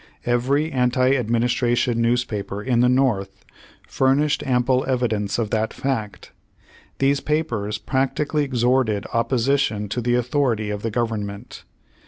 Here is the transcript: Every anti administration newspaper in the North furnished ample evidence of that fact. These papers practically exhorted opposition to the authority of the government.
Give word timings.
Every 0.25 0.71
anti 0.71 1.15
administration 1.15 2.01
newspaper 2.01 2.63
in 2.63 2.79
the 2.79 2.89
North 2.89 3.45
furnished 3.87 4.41
ample 4.47 4.83
evidence 4.87 5.37
of 5.37 5.51
that 5.51 5.75
fact. 5.75 6.31
These 6.97 7.19
papers 7.19 7.77
practically 7.77 8.43
exhorted 8.43 9.05
opposition 9.13 9.89
to 9.89 10.01
the 10.01 10.15
authority 10.15 10.71
of 10.71 10.81
the 10.81 10.89
government. 10.89 11.65